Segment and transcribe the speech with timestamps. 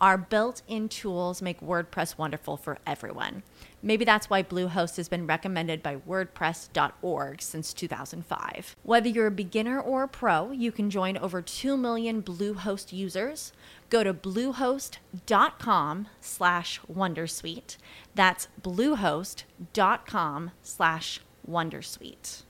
[0.00, 3.42] Our built in tools make WordPress wonderful for everyone.
[3.82, 8.76] Maybe that's why Bluehost has been recommended by WordPress.org since 2005.
[8.84, 13.52] Whether you're a beginner or a pro, you can join over 2 million Bluehost users.
[13.90, 17.76] Go to bluehost.com slash Wondersuite.
[18.14, 22.42] That's bluehost.com slash Wondersuite.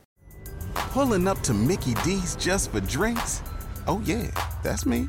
[0.74, 3.42] Pulling up to Mickey D's just for drinks?
[3.86, 4.30] Oh, yeah,
[4.62, 5.08] that's me.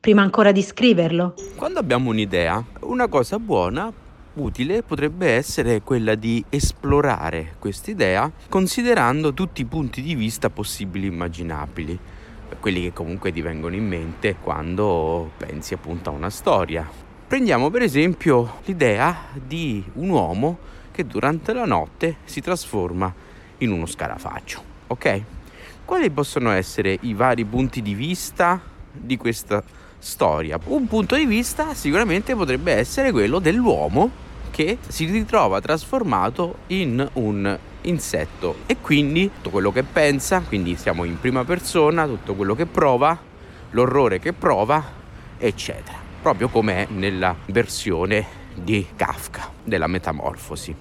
[0.00, 1.34] prima ancora di scriverlo?
[1.56, 3.92] Quando abbiamo un'idea, una cosa buona,
[4.34, 11.10] utile, potrebbe essere quella di esplorare quest'idea considerando tutti i punti di vista possibili e
[11.10, 11.98] immaginabili,
[12.60, 16.88] quelli che comunque ti vengono in mente quando pensi appunto a una storia.
[17.26, 20.58] Prendiamo per esempio l'idea di un uomo
[20.92, 23.12] che durante la notte si trasforma
[23.58, 25.22] in uno scarafaggio, ok?
[25.84, 28.60] Quali possono essere i vari punti di vista
[28.92, 29.62] di questa
[29.98, 30.58] storia?
[30.64, 37.58] Un punto di vista sicuramente potrebbe essere quello dell'uomo che si ritrova trasformato in un
[37.82, 42.66] insetto e quindi tutto quello che pensa, quindi siamo in prima persona, tutto quello che
[42.66, 43.16] prova,
[43.70, 44.82] l'orrore che prova,
[45.38, 45.96] eccetera.
[46.20, 50.74] Proprio come nella versione di Kafka della metamorfosi.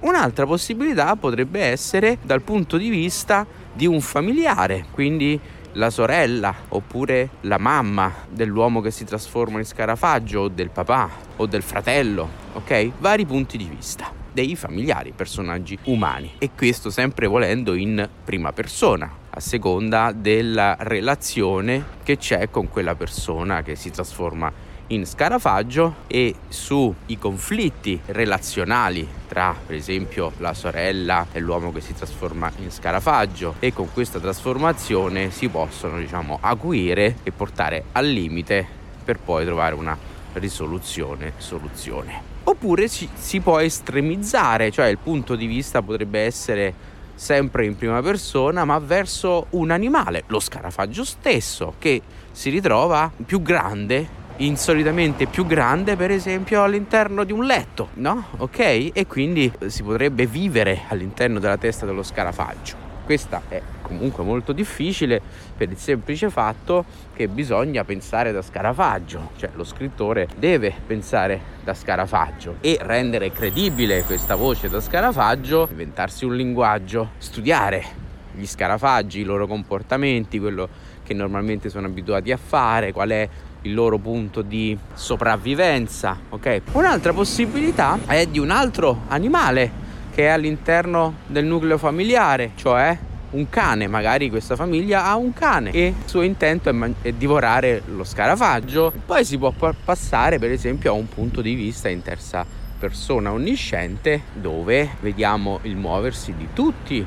[0.00, 5.40] Un'altra possibilità potrebbe essere dal punto di vista di un familiare, quindi
[5.72, 11.46] la sorella oppure la mamma dell'uomo che si trasforma in scarafaggio o del papà o
[11.46, 12.90] del fratello, ok?
[12.98, 19.10] Vari punti di vista dei familiari, personaggi umani e questo sempre volendo in prima persona,
[19.30, 26.34] a seconda della relazione che c'è con quella persona che si trasforma in scarafaggio e
[26.48, 33.54] sui conflitti relazionali tra per esempio la sorella e l'uomo che si trasforma in scarafaggio.
[33.58, 38.66] E con questa trasformazione si possono diciamo acuire e portare al limite
[39.04, 39.96] per poi trovare una
[40.34, 42.30] risoluzione soluzione.
[42.44, 48.02] Oppure ci, si può estremizzare cioè il punto di vista potrebbe essere sempre in prima
[48.02, 55.46] persona, ma verso un animale, lo scarafaggio stesso, che si ritrova più grande insolitamente più
[55.46, 58.26] grande, per esempio, all'interno di un letto, no?
[58.38, 58.90] Ok?
[58.92, 62.90] E quindi si potrebbe vivere all'interno della testa dello scarafaggio.
[63.04, 65.20] Questa è comunque molto difficile
[65.56, 66.84] per il semplice fatto
[67.14, 74.02] che bisogna pensare da scarafaggio, cioè lo scrittore deve pensare da scarafaggio e rendere credibile
[74.04, 78.01] questa voce da scarafaggio, inventarsi un linguaggio, studiare
[78.34, 80.68] gli scarafaggi, i loro comportamenti, quello
[81.04, 83.28] che normalmente sono abituati a fare, qual è
[83.62, 86.62] il loro punto di sopravvivenza, ok?
[86.72, 92.96] Un'altra possibilità è di un altro animale che è all'interno del nucleo familiare, cioè
[93.30, 97.12] un cane, magari questa famiglia ha un cane e il suo intento è, man- è
[97.12, 98.92] divorare lo scarafaggio.
[99.06, 99.52] Poi si può
[99.84, 102.44] passare per esempio a un punto di vista in terza
[102.78, 107.04] persona onnisciente dove vediamo il muoversi di tutti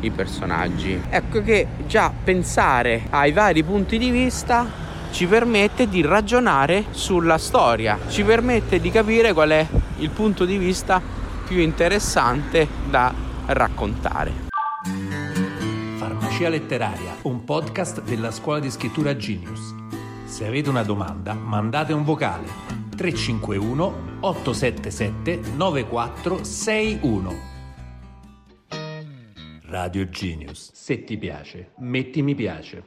[0.00, 1.00] i personaggi.
[1.08, 7.98] Ecco che già pensare ai vari punti di vista ci permette di ragionare sulla storia,
[8.08, 9.66] ci permette di capire qual è
[9.98, 11.00] il punto di vista
[11.46, 13.12] più interessante da
[13.46, 14.46] raccontare.
[15.96, 19.74] Farmacia letteraria, un podcast della scuola di scrittura Genius.
[20.24, 22.46] Se avete una domanda, mandate un vocale
[22.94, 27.57] 351 877 9461.
[29.68, 30.72] Radio Genius.
[30.72, 32.86] Se ti piace, metti mi piace.